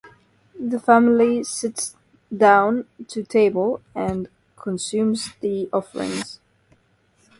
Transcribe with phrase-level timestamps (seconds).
[0.59, 1.95] The family sits
[2.35, 6.39] down to table and consumes the offerings.